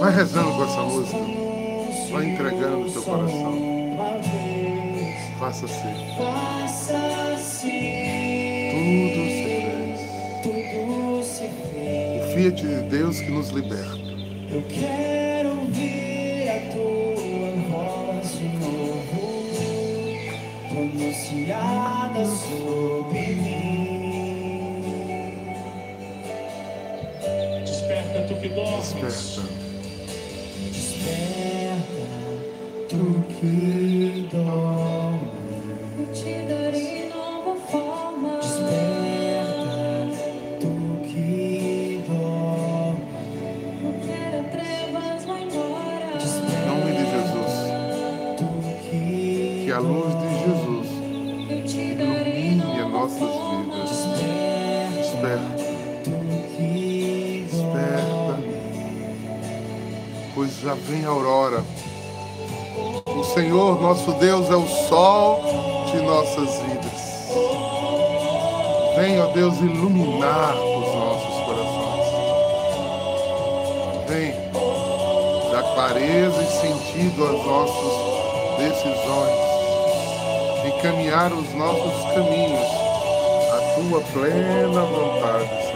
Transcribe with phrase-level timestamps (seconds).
[0.00, 1.18] Vai rezando com essa música.
[2.10, 3.70] Vai entregando o teu coração.
[5.38, 5.94] Faça ser.
[10.42, 12.24] Tudo se fez.
[12.24, 13.98] O Fiat de Deus que nos liberta.
[14.50, 19.20] Eu quero ouvir a tua voz de novo,
[20.68, 23.79] pronunciada sobre mim.
[28.40, 28.94] Que dormes.
[28.94, 29.42] Desperta.
[30.72, 32.06] Desperta,
[32.88, 33.24] tu
[60.40, 61.62] Pois já vem a aurora.
[63.14, 65.42] O Senhor nosso Deus é o sol
[65.92, 66.98] de nossas vidas.
[68.96, 72.06] Vem, ó Deus, iluminar os nossos corações.
[74.08, 74.32] Vem
[75.52, 77.92] dar clareza e sentido às nossas
[78.56, 79.36] decisões.
[80.64, 82.66] Encaminhar os nossos caminhos
[83.52, 85.69] à tua plena vontade,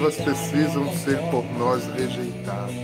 [0.00, 2.74] trevas precisam ser por nós rejeitadas,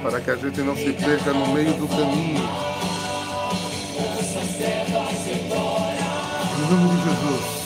[0.00, 2.48] para que a gente não se perca no meio do caminho.
[6.56, 7.57] Em nome de Jesus.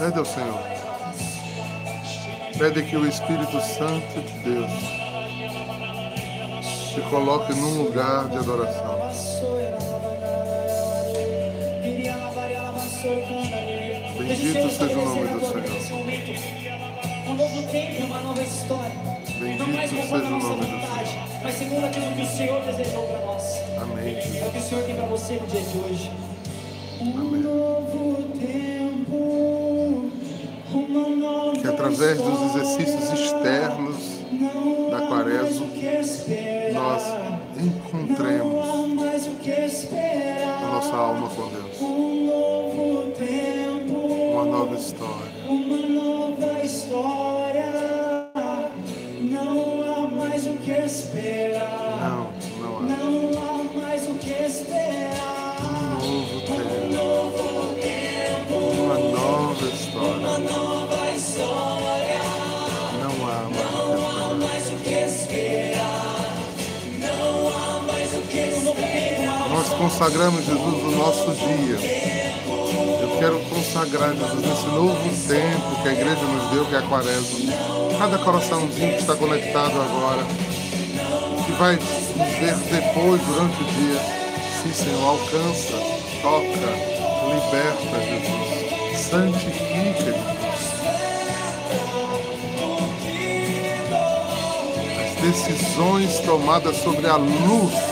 [0.00, 0.62] Pede ao Senhor.
[2.56, 4.72] Pede que o Espírito Santo de Deus
[6.94, 8.98] te coloque num lugar de adoração.
[14.16, 16.10] Bendito seja o nome do Senhor.
[17.28, 18.92] Um novo tempo, uma nova história.
[19.38, 22.62] Bendito Não mais seja o nossa nome do vontade, mas segundo aquilo que o Senhor
[22.62, 23.44] desejou para nós.
[23.82, 24.16] Amém.
[24.16, 26.10] É o que o Senhor tem para você no dia de hoje.
[27.02, 28.89] Um novo tempo,
[31.60, 34.20] Que através dos exercícios externos
[34.90, 35.66] da quaresma,
[36.72, 37.02] nós
[37.56, 38.66] encontremos
[40.62, 41.80] a nossa alma com Deus.
[41.80, 42.10] Um
[44.32, 46.19] uma nova história.
[70.00, 71.76] Consagramos Jesus no nosso dia.
[73.02, 74.96] Eu quero consagrar Jesus nesse novo
[75.28, 77.52] tempo que a igreja nos deu, que é a quaresma.
[77.98, 80.24] Cada coraçãozinho que está conectado agora,
[81.44, 84.00] que vai nos ver depois, durante o dia.
[84.62, 85.76] Sim, Senhor, alcança,
[86.22, 86.70] toca,
[87.28, 89.06] liberta, Jesus.
[89.06, 90.40] Santifica, Jesus.
[95.04, 97.89] As decisões tomadas sobre a luz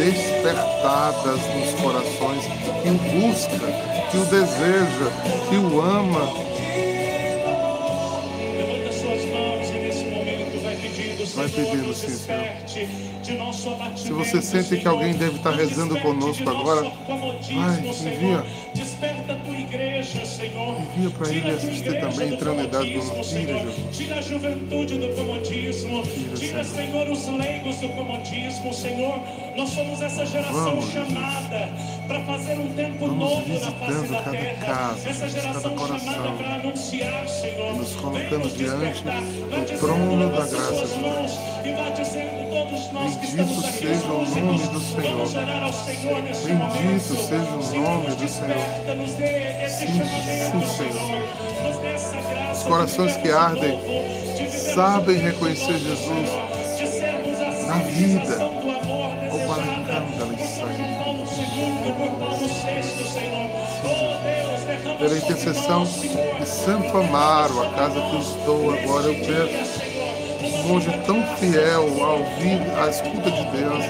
[0.00, 2.44] despertadas nos corações
[2.82, 3.66] que o busca,
[4.10, 5.10] que o deseja,
[5.50, 6.24] que o ama.
[8.56, 12.32] Levanta suas mãos e nesse momento vai pedindo, Vai Senhor, pedindo, nos sim,
[13.72, 18.14] abatimento, Se você sente que alguém deve estar Senhor, rezando conosco agora, vai, Senhor.
[18.14, 18.44] envia.
[19.00, 20.76] Desperta a tua igreja, Senhor.
[20.78, 23.66] Envia para ele assistir igreja também, entrando em idade do Senhor.
[23.92, 26.02] Tira a juventude do comodismo.
[26.36, 27.08] Tira, Senhor.
[27.08, 29.18] Os leigos do comodismo, Senhor.
[29.56, 31.72] Nós somos essa geração Vamos, chamada
[32.06, 34.66] para fazer um tempo Vamos novo na face da terra.
[34.66, 37.76] casa, essa geração chamada para anunciar, Senhor.
[37.76, 40.86] Nos colocando diante do trono da graça
[41.62, 45.16] E todos nós que Bendito estamos aqui seja o nome do Senhor.
[45.16, 48.16] Vamos orar ao Senhor neste Bendito seja o nome do Senhor.
[48.16, 50.92] desperta, Nos dê esse Sim, chamamento, sim, Senhor.
[50.92, 51.22] Senhor.
[51.68, 53.78] Nos dê essa graça Os corações que ardem
[54.74, 56.28] sabem reconhecer Jesus
[57.66, 58.24] na vida.
[58.24, 61.04] civilização do amor O desejada Balecanda, por Senhor.
[61.04, 63.50] Paulo II, por Paulo VI, Senhor.
[63.84, 69.79] Oh Pela intercessão de Santo Amaro, a casa que eu estou agora, eu peço
[70.66, 73.84] monge tão fiel a ouvir a escuta de Deus,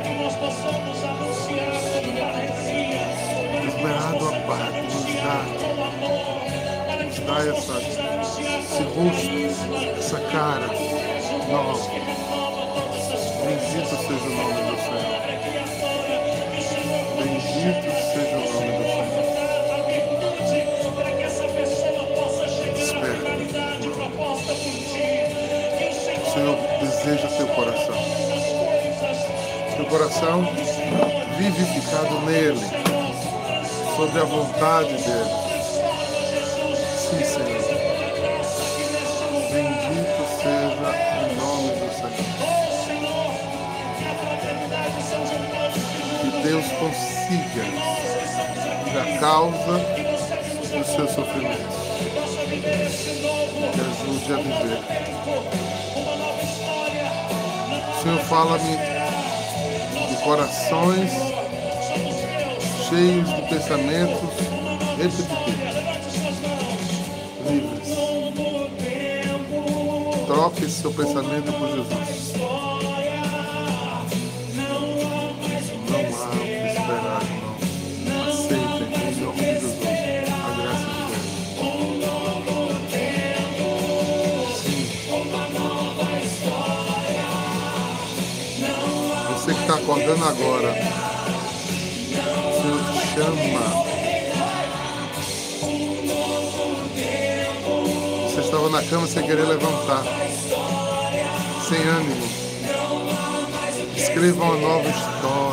[3.68, 5.38] esmerado a parte, nos dá,
[7.04, 7.76] nos dá essa,
[8.60, 10.66] esse rosto, essa cara
[11.50, 11.90] nova.
[13.44, 15.19] Bendito seja o nome do Senhor.
[27.04, 27.94] Deseja teu coração.
[29.76, 30.44] Teu coração
[31.38, 32.60] vivificado nele,
[33.96, 35.30] sobre a vontade dele.
[36.98, 37.64] Sim, Senhor.
[39.50, 40.90] Bendito seja
[41.24, 42.28] o nome do Senhor.
[46.20, 47.64] Que Deus consiga
[49.00, 49.74] à causa
[50.76, 51.76] dos seus sofrimentos.
[53.72, 55.69] Que ajude a viver.
[58.02, 58.78] Senhor fala-me
[60.08, 61.12] de corações
[62.88, 64.30] cheios de pensamentos
[64.96, 65.30] repetitivos,
[67.46, 67.88] livres.
[70.26, 72.49] Troque seu pensamento por Jesus.
[90.10, 90.74] Acordando agora,
[92.52, 93.60] te chama.
[98.24, 100.02] Você estava na cama sem querer levantar,
[101.68, 102.28] sem ânimo.
[103.96, 105.49] Escreva uma nova história.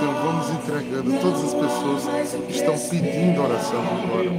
[0.00, 4.30] Senhor, vamos entregando todas as pessoas que estão pedindo oração agora.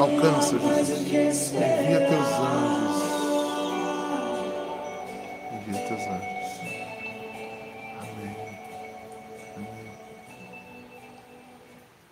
[0.00, 1.52] Alcança, Jesus.
[1.52, 3.02] Envia teus anjos.
[5.52, 6.60] Envia teus anjos.
[7.98, 8.36] Amém.
[9.56, 9.90] Amém.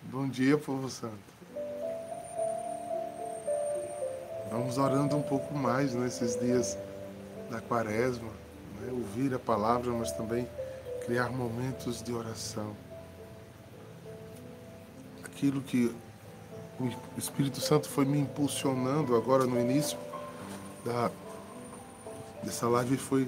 [0.03, 1.13] Bom dia, povo santo.
[4.51, 6.77] Vamos orando um pouco mais nesses dias
[7.49, 8.27] da quaresma,
[8.81, 8.91] né?
[8.91, 10.45] ouvir a palavra, mas também
[11.07, 12.75] criar momentos de oração.
[15.23, 15.95] Aquilo que
[16.77, 19.97] o Espírito Santo foi me impulsionando agora no início
[20.83, 21.09] da,
[22.43, 23.25] dessa live foi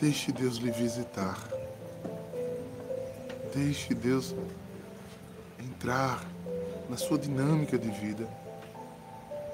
[0.00, 1.38] deixe Deus lhe visitar.
[3.54, 4.34] Deixe Deus
[5.60, 6.24] entrar
[6.90, 8.28] na sua dinâmica de vida.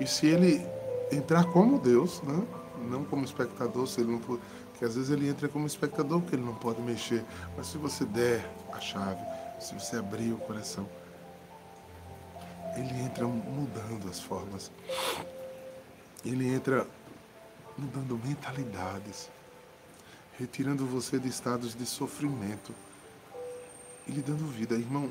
[0.00, 0.66] E se ele
[1.12, 2.59] entrar como Deus, né?
[2.80, 4.40] Não como espectador, se ele não for,
[4.78, 7.24] que às vezes ele entra como espectador porque ele não pode mexer,
[7.56, 9.20] mas se você der a chave,
[9.60, 10.88] se você abrir o coração,
[12.76, 14.70] ele entra mudando as formas.
[16.24, 16.86] Ele entra
[17.76, 19.30] mudando mentalidades,
[20.38, 22.74] retirando você de estados de sofrimento
[24.06, 24.74] e lhe dando vida.
[24.74, 25.10] Irmão,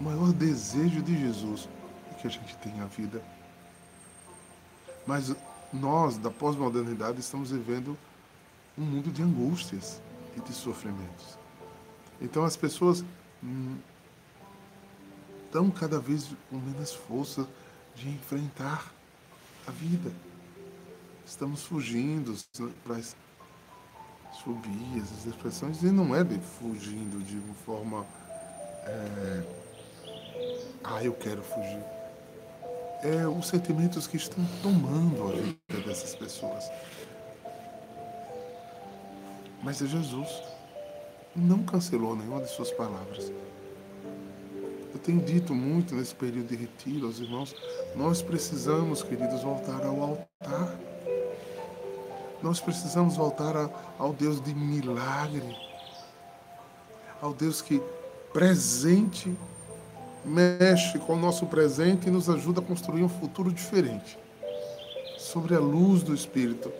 [0.00, 1.68] o maior desejo de Jesus
[2.10, 3.22] é que a gente tenha vida.
[5.06, 5.34] Mas
[5.74, 7.96] nós, da pós-modernidade, estamos vivendo
[8.78, 10.00] um mundo de angústias
[10.36, 11.38] e de sofrimentos.
[12.20, 13.04] Então as pessoas
[13.42, 13.76] hum,
[15.44, 17.46] estão cada vez com menos força
[17.94, 18.92] de enfrentar
[19.66, 20.12] a vida.
[21.26, 22.36] Estamos fugindo
[22.82, 23.16] para as
[24.42, 28.06] fobias, as expressões, e não é de fugindo de uma forma.
[28.86, 29.64] é,
[30.84, 31.93] ah, eu quero fugir.
[33.04, 36.64] É os sentimentos que estão tomando a vida dessas pessoas.
[39.62, 40.42] Mas é Jesus
[41.36, 43.30] não cancelou nenhuma de suas palavras.
[44.92, 47.54] Eu tenho dito muito nesse período de retiro aos irmãos,
[47.96, 50.78] nós precisamos, queridos, voltar ao altar.
[52.42, 55.56] Nós precisamos voltar a, ao Deus de milagre,
[57.20, 57.82] ao Deus que
[58.32, 59.36] presente
[60.24, 64.18] mexe com o nosso presente e nos ajuda a construir um futuro diferente.
[65.18, 66.72] Sobre a luz do Espírito.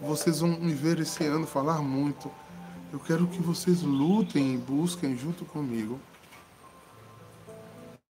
[0.00, 2.30] Vocês vão me ver esse ano falar muito.
[2.92, 6.00] Eu quero que vocês lutem e busquem junto comigo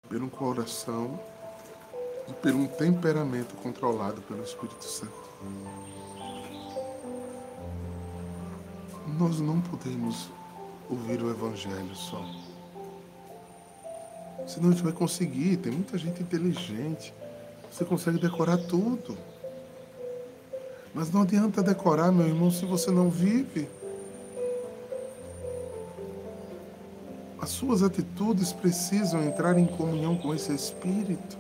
[0.08, 1.20] por um coração
[2.28, 5.26] e por um temperamento controlado pelo Espírito Santo.
[9.20, 10.30] Nós não podemos
[10.90, 12.26] ouvir o Evangelho só.
[14.48, 15.58] Senão a gente vai conseguir.
[15.58, 17.14] Tem muita gente inteligente.
[17.72, 19.18] Você consegue decorar tudo.
[20.94, 23.68] Mas não adianta decorar, meu irmão, se você não vive.
[27.42, 31.38] As suas atitudes precisam entrar em comunhão com esse Espírito.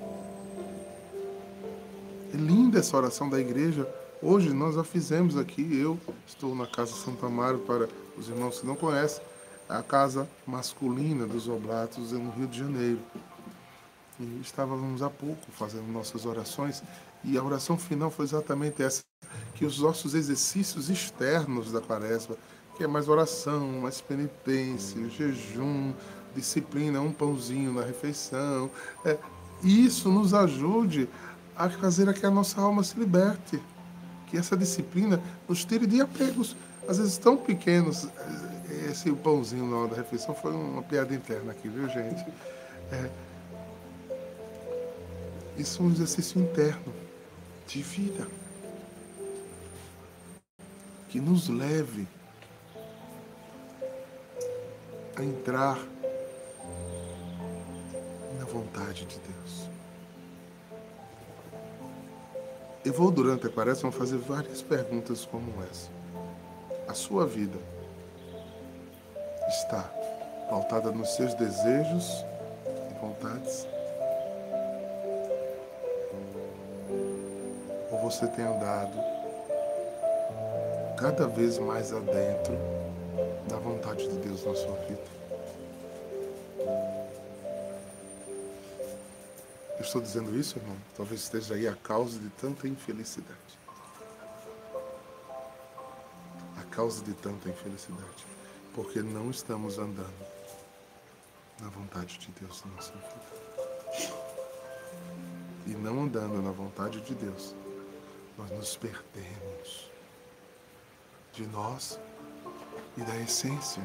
[2.34, 3.88] É linda essa oração da igreja.
[4.22, 5.66] Hoje nós a fizemos aqui.
[5.80, 5.98] Eu
[6.28, 9.24] estou na Casa Santo Amaro para os irmãos que não conhecem.
[9.70, 13.00] É a casa masculina dos Oblatos no Rio de Janeiro.
[14.20, 16.84] E estávamos há pouco fazendo nossas orações
[17.24, 19.04] e a oração final foi exatamente essa:
[19.56, 22.38] que os nossos exercícios externos da quaresma
[22.76, 25.94] que é mais oração, mais penitência, jejum,
[26.36, 28.70] disciplina, um pãozinho na refeição.
[29.04, 29.18] É,
[29.64, 31.10] isso nos ajude
[31.56, 33.62] a fazer que a nossa alma se liberte,
[34.28, 36.56] que essa disciplina nos tire de apegos,
[36.88, 38.08] às vezes tão pequenos.
[38.86, 42.24] Esse pãozinho na hora da refeição foi uma piada interna aqui, viu, gente?
[42.92, 43.10] É,
[45.58, 46.94] isso é um exercício interno
[47.66, 48.28] de vida
[51.10, 52.08] que nos leve
[55.16, 55.80] a entrar
[58.38, 59.70] na vontade de Deus.
[62.86, 65.90] Eu vou, durante a quaresma, fazer várias perguntas como essa.
[66.88, 67.58] A sua vida
[69.56, 69.84] está
[70.50, 72.26] pautada nos seus desejos
[72.92, 73.68] e vontades?
[77.92, 78.98] Ou você tem andado
[80.98, 82.58] cada vez mais adentro
[83.48, 85.16] da vontade de Deus na sua vida.
[89.78, 90.76] Eu estou dizendo isso, irmão?
[90.98, 93.36] Talvez esteja aí a causa de tanta infelicidade.
[96.58, 98.36] A causa de tanta infelicidade.
[98.76, 100.14] Porque não estamos andando
[101.62, 104.12] na vontade de Deus na nossa vida.
[105.66, 107.56] E não andando na vontade de Deus,
[108.38, 109.90] nós nos perdemos
[111.32, 111.98] de nós
[112.98, 113.82] e da essência.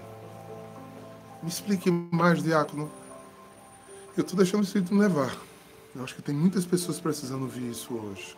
[1.40, 2.90] Me explique mais, diácono.
[4.16, 5.36] Eu estou deixando o Espírito me levar.
[5.94, 8.36] Eu acho que tem muitas pessoas precisando ouvir isso hoje.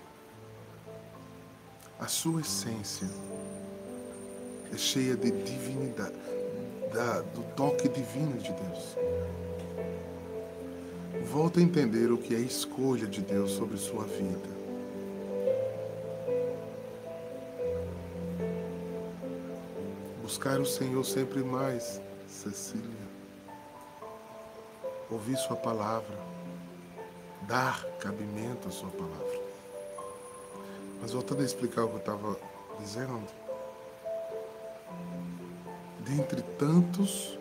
[1.99, 3.09] A sua essência
[4.73, 6.17] é cheia de divinidade,
[6.93, 8.97] da, do toque divino de Deus.
[11.31, 14.63] Volta a entender o que é a escolha de Deus sobre sua vida.
[20.23, 23.13] Buscar o Senhor sempre mais, Cecília.
[25.11, 26.19] Ouvir Sua palavra.
[27.43, 29.41] Dar cabimento à Sua palavra.
[31.01, 32.37] Mas voltando a explicar o que eu estava
[32.79, 33.23] dizendo,
[36.17, 37.39] dentre tantos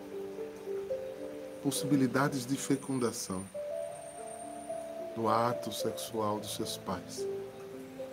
[1.62, 3.44] possibilidades de fecundação
[5.14, 7.26] do ato sexual dos seus pais,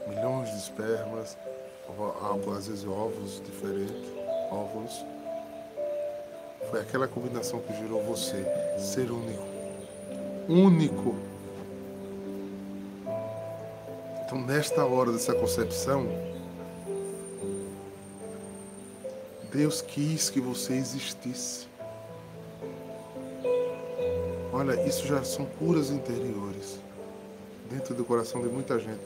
[0.06, 1.38] milhões de espermas,
[2.58, 4.12] às vezes ovos diferentes,
[4.52, 5.06] óvulos.
[6.70, 8.46] Foi aquela combinação que gerou você
[8.78, 9.44] ser único.
[10.50, 11.16] Único.
[14.26, 16.06] Então, nesta hora dessa concepção,
[19.52, 21.68] Deus quis que você existisse.
[24.54, 26.80] Olha, isso já são curas interiores
[27.70, 29.00] dentro do coração de muita gente.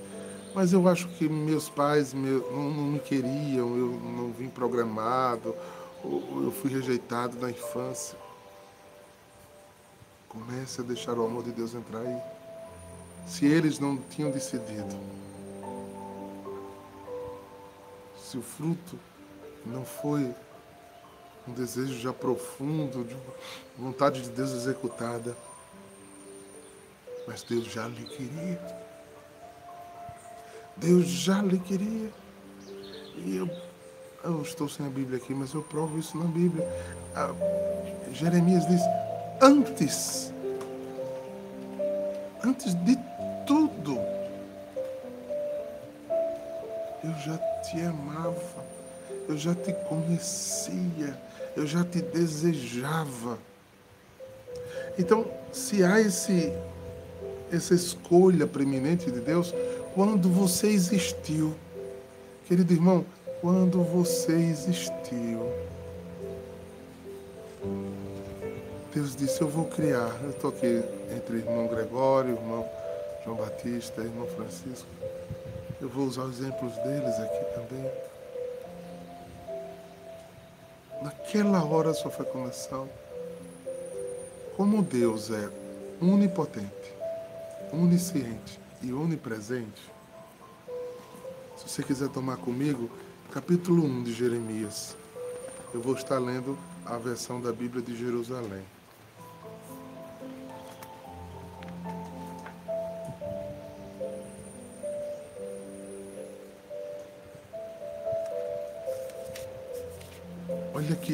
[0.54, 5.56] Mas eu acho que meus pais meu, não, não, me queriam, eu não vim programado,
[6.04, 8.18] eu fui rejeitado na infância.
[10.28, 12.22] Comece a deixar o amor de Deus entrar aí.
[13.28, 14.96] Se eles não tinham decidido,
[18.18, 19.00] se o fruto
[19.66, 20.34] não foi
[21.48, 23.16] um desejo já profundo, de
[23.78, 25.36] vontade de Deus executada,
[27.28, 28.60] mas Deus já lhe queria.
[30.78, 32.12] Deus já lhe queria.
[33.16, 33.50] E eu,
[34.24, 36.68] eu estou sem a Bíblia aqui, mas eu provo isso na Bíblia.
[37.16, 37.34] Ah,
[38.12, 38.82] Jeremias diz:
[39.42, 40.34] antes,
[42.44, 42.98] antes de
[43.46, 43.98] tudo,
[47.04, 48.66] eu já te amava,
[49.28, 51.18] eu já te conhecia,
[51.56, 53.38] eu já te desejava.
[54.98, 56.54] Então, se há esse,
[57.52, 59.54] essa escolha preeminente de Deus,
[59.94, 61.56] quando você existiu,
[62.48, 63.06] querido irmão,
[63.42, 65.52] quando você existiu,
[68.94, 70.16] Deus disse: Eu vou criar.
[70.24, 70.84] Eu estou aqui
[71.16, 72.68] entre irmão Gregório, irmão
[73.24, 74.88] João Batista, irmão Francisco.
[75.82, 77.92] Eu vou usar os exemplos deles aqui também.
[81.04, 82.88] Naquela hora sua fecundação,
[84.56, 85.50] como Deus é
[86.02, 86.94] onipotente,
[87.74, 89.92] onisciente e onipresente,
[91.58, 92.90] se você quiser tomar comigo,
[93.34, 94.96] capítulo 1 de Jeremias,
[95.74, 98.64] eu vou estar lendo a versão da Bíblia de Jerusalém.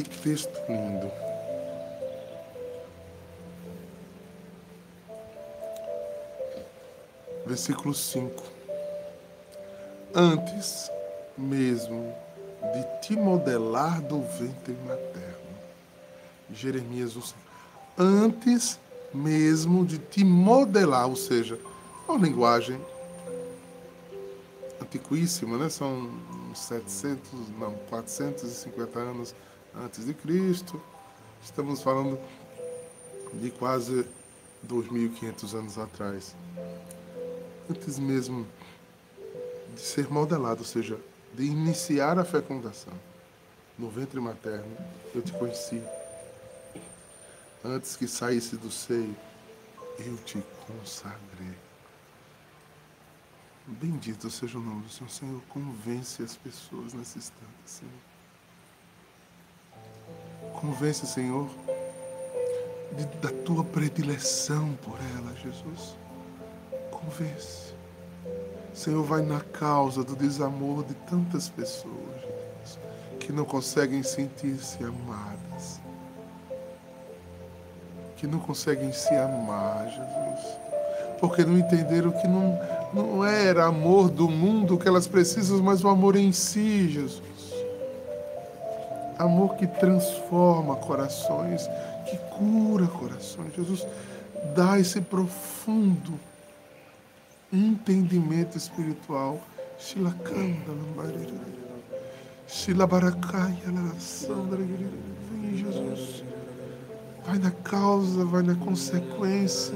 [0.03, 1.11] Que texto lindo.
[7.45, 8.43] Versículo 5.
[10.13, 10.91] Antes
[11.37, 12.13] mesmo
[12.73, 15.39] de te modelar do ventre materno.
[16.51, 17.21] Jeremias 1.
[17.97, 18.79] Antes
[19.13, 21.59] mesmo de te modelar, ou seja,
[22.07, 22.79] uma linguagem
[24.81, 25.69] antiquíssima, né?
[25.69, 26.09] São
[26.53, 29.35] 700, não, 450 anos
[29.75, 30.81] antes de Cristo.
[31.43, 32.19] Estamos falando
[33.33, 34.05] de quase
[34.67, 36.35] 2.500 anos atrás.
[37.69, 38.47] Antes mesmo
[39.75, 40.99] de ser modelado, ou seja,
[41.33, 42.93] de iniciar a fecundação
[43.77, 44.75] no ventre materno,
[45.13, 45.81] eu te conheci.
[47.63, 49.15] Antes que saísse do seio,
[49.99, 51.55] eu te consagrei.
[53.67, 55.09] Bendito seja o nome do Senhor.
[55.09, 58.08] Senhor, convence as pessoas nesse instante, Senhor.
[60.59, 61.47] Convence, Senhor,
[62.91, 65.95] de, da tua predileção por ela, Jesus.
[66.91, 67.73] Convence.
[68.73, 72.79] Senhor, vai na causa do desamor de tantas pessoas, Jesus,
[73.19, 75.79] que não conseguem sentir-se amadas.
[78.17, 80.57] Que não conseguem se amar, Jesus.
[81.21, 82.59] Porque não entenderam que não,
[82.93, 87.28] não era amor do mundo que elas precisam, mas o amor em si, Jesus.
[89.19, 91.67] Amor que transforma corações,
[92.09, 93.53] que cura corações.
[93.53, 93.85] Jesus,
[94.55, 96.19] dá esse profundo
[97.51, 99.39] entendimento espiritual.
[105.31, 106.23] Vem, Jesus.
[107.25, 109.75] Vai na causa, vai na consequência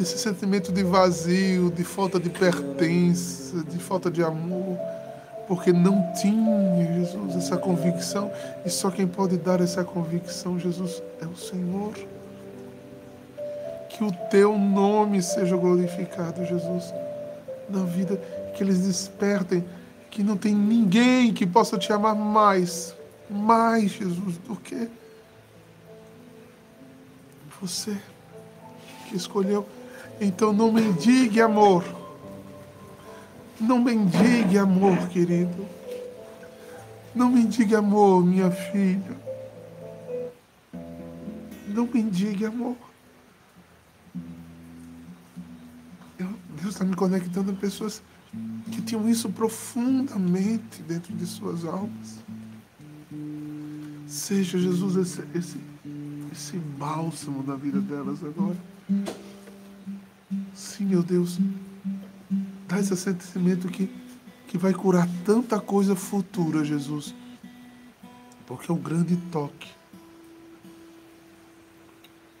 [0.00, 4.78] esse sentimento de vazio, de falta de pertença, de falta de amor,
[5.48, 8.30] porque não tinha, Jesus, essa convicção,
[8.64, 11.94] e só quem pode dar essa convicção, Jesus, é o Senhor.
[13.88, 16.92] Que o teu nome seja glorificado, Jesus,
[17.68, 18.16] na vida,
[18.54, 19.64] que eles despertem,
[20.10, 22.94] que não tem ninguém que possa te amar mais,
[23.28, 24.88] mais, Jesus, do que
[27.60, 27.96] você
[29.08, 29.66] que escolheu
[30.20, 31.84] então não mendigue amor.
[33.60, 35.66] Não mendigue amor, querido.
[37.14, 39.16] Não mendigue amor, minha filha.
[41.66, 42.76] Não mendigue amor.
[46.18, 46.28] Eu,
[46.60, 48.02] Deus está me conectando a pessoas
[48.70, 52.20] que tinham isso profundamente dentro de suas almas.
[54.06, 55.60] Seja Jesus esse, esse,
[56.32, 58.56] esse bálsamo da vida delas agora.
[60.54, 61.38] Sim, meu Deus.
[62.78, 63.90] Esse sentimento que,
[64.46, 67.14] que vai curar tanta coisa futura, Jesus.
[68.46, 69.68] Porque é o grande toque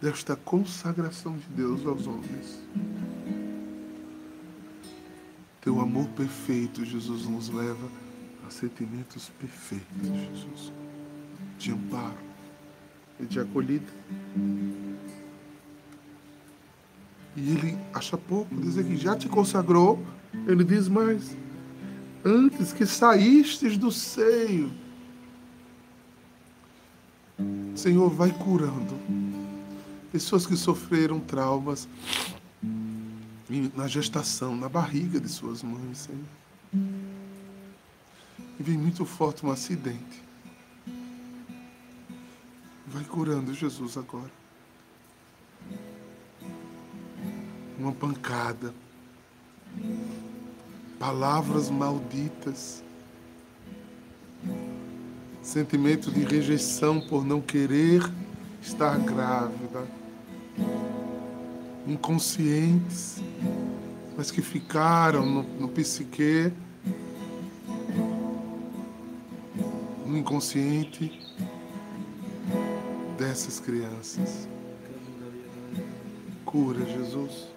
[0.00, 2.60] desta consagração de Deus aos homens.
[5.60, 7.88] Teu amor perfeito, Jesus, nos leva
[8.46, 10.72] a sentimentos perfeitos, Jesus.
[11.58, 12.16] De amparo
[13.18, 13.92] e de acolhida.
[17.36, 20.02] E ele acha pouco dizer que já te consagrou.
[20.46, 21.36] Ele diz mais:
[22.24, 24.70] antes que saístes do seio,
[27.74, 28.98] Senhor, vai curando
[30.10, 31.88] pessoas que sofreram traumas
[33.74, 36.24] na gestação, na barriga de suas mães, Senhor.
[38.58, 40.22] E vem muito forte um acidente.
[42.86, 44.38] Vai curando Jesus agora.
[47.78, 48.74] uma pancada,
[50.98, 52.82] palavras malditas,
[55.42, 58.02] sentimento de rejeição por não querer
[58.60, 59.86] estar grávida,
[61.86, 63.22] inconscientes,
[64.16, 65.68] mas que ficaram no, no
[70.04, 71.20] no inconsciente
[73.18, 74.48] dessas crianças.
[76.44, 77.48] Cura, Jesus.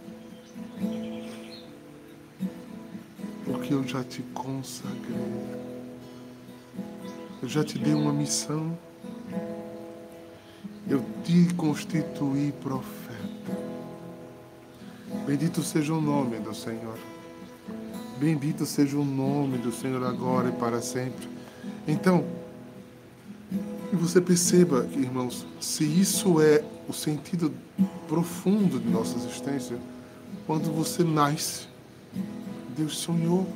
[3.52, 5.62] Porque eu já te consagrei.
[7.42, 8.78] Eu já te dei uma missão.
[10.88, 13.12] Eu te constituí profeta.
[15.26, 16.98] Bendito seja o nome do Senhor.
[18.20, 21.30] Bendito seja o nome do Senhor agora e para sempre.
[21.88, 22.24] Então,
[23.92, 27.52] e você perceba, irmãos, se isso é o sentido
[28.08, 29.78] profundo de nossa existência,
[30.48, 31.68] quando você nasce,
[32.76, 33.48] Deus sonhou.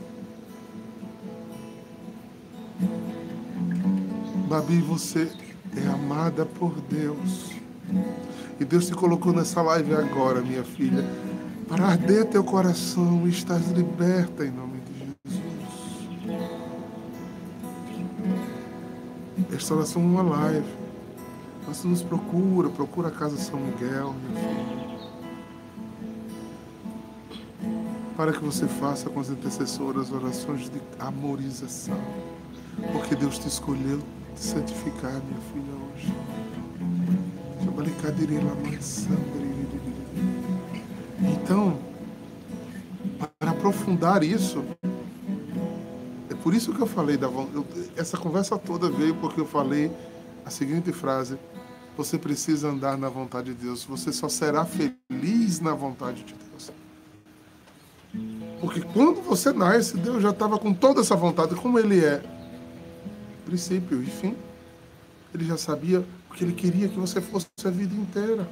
[4.47, 5.31] Babi, você
[5.75, 7.51] é amada por Deus.
[8.59, 11.03] E Deus te colocou nessa live agora, minha filha,
[11.67, 14.75] para arder teu coração e estás liberta em nome
[19.55, 20.65] Restauração uma live.
[21.65, 24.64] Você nos procura, procura a Casa São Miguel, meu filho.
[28.15, 31.99] Para que você faça com as intercessoras orações de amorização.
[32.91, 34.01] Porque Deus te escolheu
[34.35, 36.13] te santificar, minha filha, hoje.
[41.21, 41.79] Então,
[43.39, 44.63] para aprofundar isso,
[46.43, 49.91] por isso que eu falei da eu, essa conversa toda veio porque eu falei
[50.45, 51.37] a seguinte frase:
[51.97, 53.83] você precisa andar na vontade de Deus.
[53.85, 56.44] Você só será feliz na vontade de Deus.
[58.65, 62.19] Porque quando você nasce, Deus já estava com toda essa vontade, como Ele é.
[63.45, 64.35] Princípio e fim.
[65.31, 68.49] Ele já sabia o que Ele queria que você fosse a vida inteira.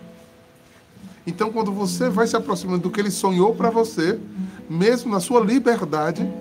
[1.26, 4.19] Então, quando você vai se aproximando do que Ele sonhou para você,
[4.69, 6.32] mesmo na sua liberdade,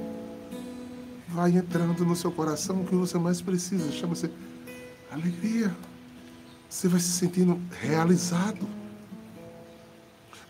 [1.29, 3.91] vai entrando no seu coração o que você mais precisa.
[3.91, 4.31] Chama-se
[5.11, 5.75] alegria.
[6.69, 8.69] Você vai se sentindo realizado.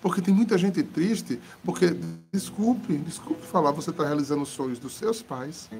[0.02, 1.96] Porque tem muita gente triste, porque,
[2.32, 5.70] desculpe, desculpe falar, você está realizando os sonhos dos seus pais,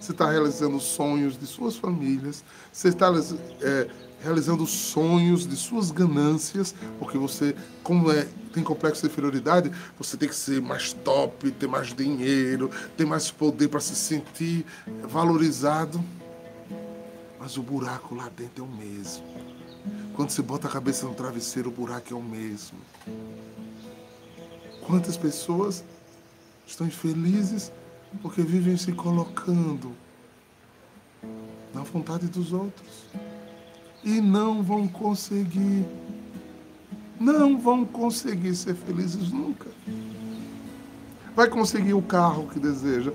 [0.00, 3.12] você está realizando os sonhos de suas famílias, você está
[3.60, 3.88] é,
[4.22, 10.16] realizando os sonhos de suas ganâncias, porque você, como é, tem complexo de inferioridade, você
[10.16, 14.64] tem que ser mais top, ter mais dinheiro, ter mais poder para se sentir
[15.02, 16.02] valorizado.
[17.40, 19.55] Mas o buraco lá dentro é o mesmo.
[20.16, 22.78] Quando você bota a cabeça no travesseiro, o buraco é o mesmo.
[24.86, 25.84] Quantas pessoas
[26.66, 27.70] estão infelizes
[28.22, 29.92] porque vivem se colocando
[31.74, 33.04] na vontade dos outros
[34.02, 35.84] e não vão conseguir.
[37.20, 39.68] Não vão conseguir ser felizes nunca.
[41.34, 43.12] Vai conseguir o carro que deseja.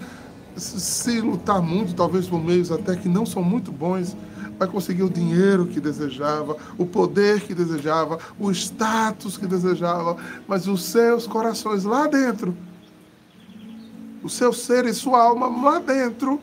[0.56, 4.16] Se lutar muito, talvez por meios até que não são muito bons,
[4.62, 10.16] vai conseguir o dinheiro que desejava, o poder que desejava, o status que desejava,
[10.48, 12.56] mas os seus corações lá dentro,
[14.22, 16.40] o seu ser e sua alma lá dentro,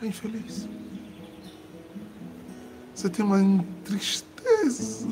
[0.00, 0.66] é infeliz.
[2.94, 5.06] Você tem uma tristeza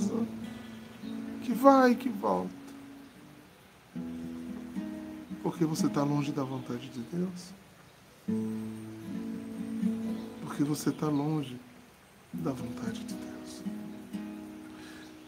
[1.43, 2.49] que vai e que volta.
[5.43, 7.53] Porque você está longe da vontade de Deus.
[10.41, 11.61] Porque você está longe
[12.33, 13.63] da vontade de Deus.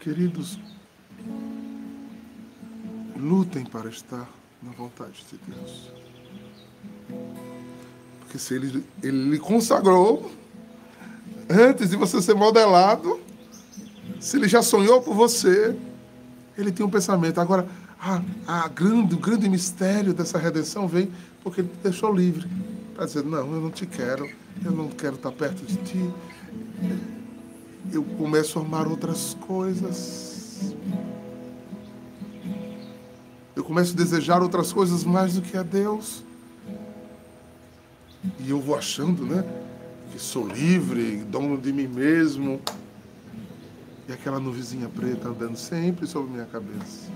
[0.00, 0.58] Queridos,
[3.16, 4.28] lutem para estar
[4.62, 5.92] na vontade de Deus.
[8.20, 10.30] Porque se Ele, ele lhe consagrou,
[11.48, 13.20] antes de você ser modelado,
[14.20, 15.76] se ele já sonhou por você,
[16.56, 17.40] ele tem um pensamento.
[17.40, 17.68] Agora,
[18.00, 21.10] a, a grande, o grande mistério dessa redenção vem
[21.42, 22.48] porque ele te deixou livre.
[22.94, 24.28] Para dizer, não, eu não te quero,
[24.64, 26.10] eu não quero estar perto de ti.
[27.92, 30.74] Eu começo a amar outras coisas.
[33.56, 36.22] Eu começo a desejar outras coisas mais do que a Deus.
[38.40, 39.44] E eu vou achando, né?
[40.18, 42.60] que sou livre, dono de mim mesmo.
[44.08, 47.10] E aquela nuvizinha preta andando sempre sobre minha cabeça.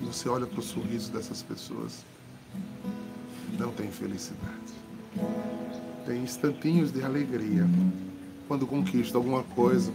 [0.00, 2.04] Você olha para o sorriso dessas pessoas,
[3.58, 4.74] não tem felicidade.
[6.06, 7.66] Tem instantinhos de alegria
[8.46, 9.92] quando conquista alguma coisa.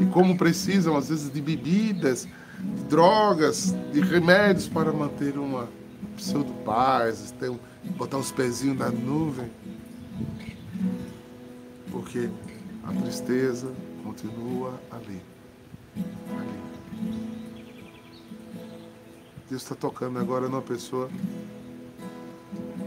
[0.00, 2.26] E como precisam, às vezes, de bebidas,
[2.58, 5.68] de drogas, de remédios para manter uma
[6.16, 7.58] pseudo paz, tem,
[7.96, 9.50] botar os pezinhos na nuvem.
[11.90, 12.30] Porque
[12.84, 13.70] a tristeza
[14.04, 15.20] continua ali.
[15.96, 16.60] Ali.
[19.48, 21.10] Deus está tocando agora numa pessoa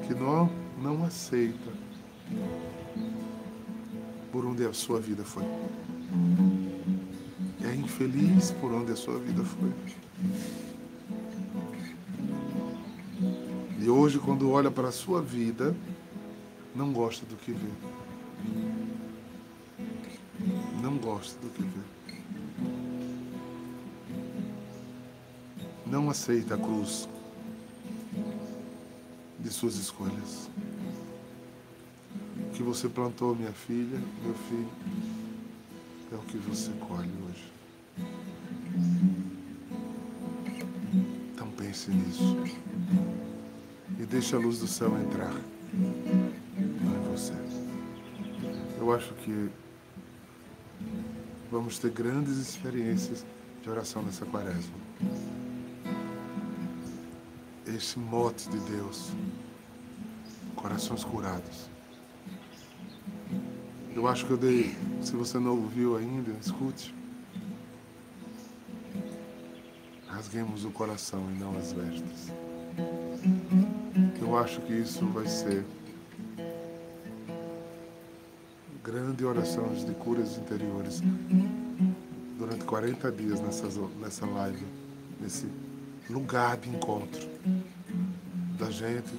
[0.07, 0.49] que não,
[0.81, 1.72] não aceita
[4.63, 5.43] onde a sua vida foi.
[7.63, 9.73] É infeliz por onde a sua vida foi.
[13.79, 15.75] E hoje, quando olha para a sua vida,
[16.73, 17.69] não gosta do que vê.
[20.81, 21.81] Não gosta do que vê.
[25.85, 27.09] Não aceita a cruz
[29.39, 30.49] de suas escolhas.
[32.63, 34.69] Que você plantou, minha filha, meu filho,
[36.13, 37.51] é o que você colhe hoje.
[41.33, 42.37] Então pense nisso.
[43.99, 45.33] E deixe a luz do céu entrar
[45.73, 47.33] em você.
[48.79, 49.49] Eu acho que
[51.51, 53.25] vamos ter grandes experiências
[53.61, 54.77] de oração nessa quaresma.
[57.67, 59.11] Esse mote de Deus,
[60.55, 61.72] corações curados.
[64.03, 66.93] Eu acho que eu dei, se você não ouviu ainda, escute.
[70.05, 72.27] Rasguemos o coração e não as vestes.
[74.21, 75.63] Eu acho que isso vai ser
[78.83, 81.01] grande orações de curas interiores
[82.37, 84.65] durante 40 dias nessas, nessa live,
[85.21, 85.47] nesse
[86.09, 87.25] lugar de encontro
[88.59, 89.13] da gente,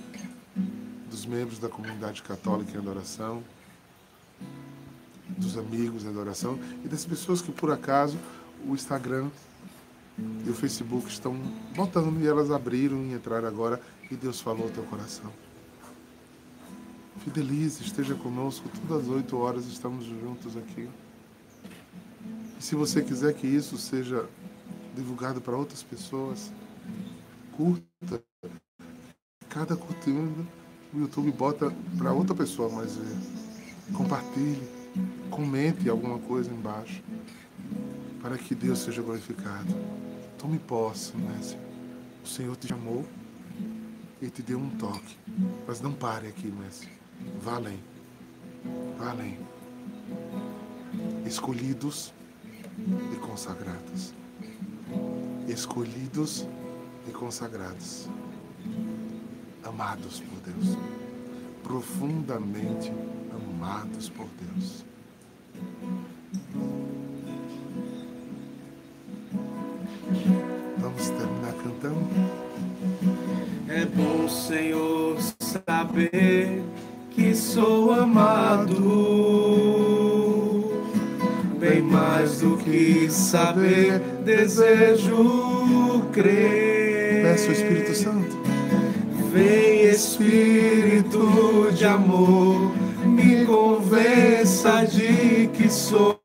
[1.08, 3.42] dos membros da comunidade católica em adoração,
[5.36, 8.18] dos amigos em adoração e das pessoas que por acaso
[8.66, 9.30] o Instagram
[10.46, 11.34] e o Facebook estão
[11.74, 15.30] botando e elas abriram e entraram agora e Deus falou ao teu coração.
[17.18, 20.88] Fidelize, esteja conosco, todas as oito horas estamos juntos aqui.
[22.58, 24.28] E se você quiser que isso seja
[24.94, 26.52] divulgado para outras pessoas,
[27.56, 28.22] curta.
[29.48, 30.46] Cada curtindo,
[30.92, 33.94] o YouTube bota para outra pessoa mais ver.
[33.96, 34.68] Compartilhe,
[35.34, 37.02] comente alguma coisa embaixo,
[38.22, 39.74] para que Deus seja glorificado.
[40.38, 41.58] Tome posse, Messi.
[42.22, 43.04] O Senhor te chamou
[44.22, 45.18] e te deu um toque.
[45.66, 46.88] Mas não pare aqui, Messi.
[47.42, 47.80] Vá além.
[48.96, 49.36] Vá além.
[51.26, 52.14] Escolhidos
[53.12, 54.14] e consagrados.
[55.48, 56.46] Escolhidos
[57.08, 58.08] e consagrados.
[59.64, 60.78] Amados por Deus.
[61.64, 62.92] Profundamente
[63.34, 64.93] amados por Deus.
[75.94, 76.62] Saber
[77.12, 78.74] que sou amado.
[81.58, 87.22] Bem mais do que saber, desejo crer.
[87.22, 88.36] Peço o Espírito Santo.
[89.32, 92.72] Vem, Espírito de amor,
[93.06, 96.23] me convença de que sou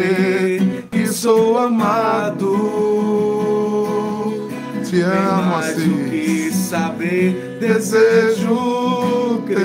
[0.00, 2.56] saber que sou amado.
[4.84, 6.08] Te amo mais do assim.
[6.10, 9.60] que saber, desejo crer.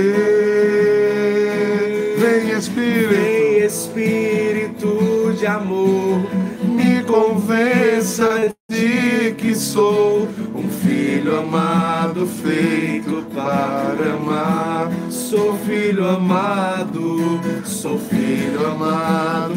[2.17, 3.09] Vem Espírito.
[3.09, 6.21] Vem Espírito de amor,
[6.61, 14.91] me convença de que sou um filho amado, feito para amar.
[15.09, 19.54] Sou filho amado, sou filho amado,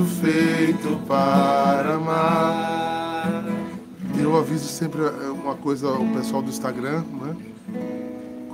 [1.07, 3.44] para amar.
[4.20, 7.37] Eu aviso sempre é, uma coisa ao pessoal do Instagram, né?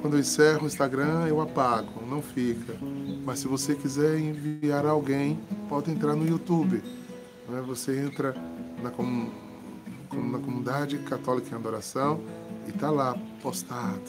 [0.01, 2.75] Quando eu encerro o Instagram, eu apago, não fica.
[3.25, 6.83] Mas se você quiser enviar alguém, pode entrar no YouTube.
[7.49, 7.63] né?
[7.67, 8.35] Você entra
[8.83, 9.31] na, com-
[10.13, 12.21] na comunidade católica em adoração
[12.69, 14.03] e tá lá postado.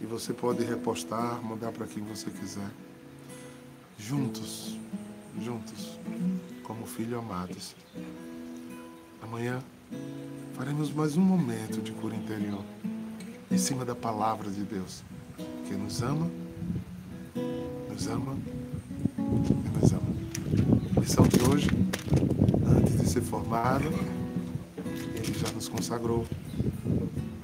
[0.00, 2.70] E você pode repostar, mandar para quem você quiser.
[3.98, 4.78] Juntos,
[5.40, 5.98] juntos,
[6.66, 7.76] como filhos amados.
[9.22, 9.62] Amanhã
[10.54, 12.62] faremos mais um momento de cura interior
[13.50, 15.04] em cima da palavra de Deus,
[15.66, 16.28] que nos ama,
[17.88, 18.36] nos ama
[19.16, 20.16] e nos ama.
[20.96, 21.68] A lição de hoje,
[22.66, 23.84] antes de ser formado,
[25.14, 26.26] ele já nos consagrou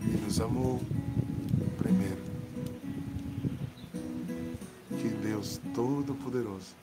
[0.03, 0.83] e nos amou
[1.79, 2.19] primeiro.
[4.91, 6.75] Que Deus Todo-Poderoso,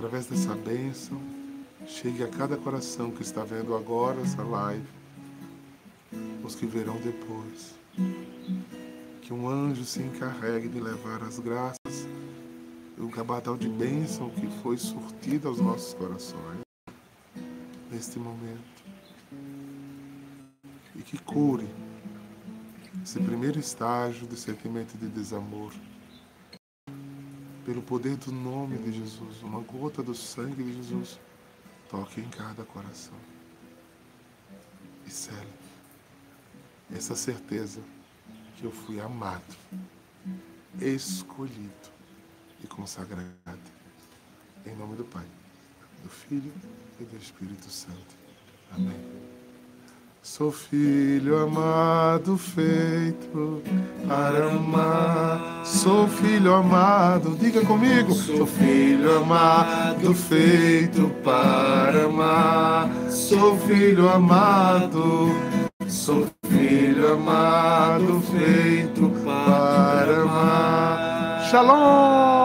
[0.00, 1.20] através dessa bênção,
[1.86, 4.88] chegue a cada coração que está vendo agora essa live,
[6.42, 7.74] os que verão depois.
[9.20, 12.08] Que um anjo se encarregue de levar as graças
[12.96, 16.62] e o cabadal de bênção que foi surtido aos nossos corações
[17.90, 18.82] neste momento.
[20.96, 21.68] E que cure
[23.04, 25.70] esse primeiro estágio de sentimento de desamor.
[27.64, 31.20] Pelo poder do nome de Jesus, uma gota do sangue de Jesus
[31.88, 33.14] toque em cada coração.
[35.06, 35.60] E cele
[36.94, 37.80] essa certeza
[38.56, 39.56] que eu fui amado,
[40.80, 41.90] escolhido
[42.62, 43.30] e consagrado.
[44.66, 45.26] Em nome do Pai,
[46.02, 46.52] do Filho
[47.00, 48.16] e do Espírito Santo.
[48.72, 49.29] Amém.
[50.22, 53.62] Sou filho amado, feito
[54.06, 55.62] para amar.
[55.64, 58.12] Sou filho amado, diga comigo.
[58.12, 62.90] Sou filho amado, feito para amar.
[63.08, 65.34] Sou filho amado,
[65.88, 71.48] sou filho amado, feito para amar.
[71.50, 72.39] Shalom!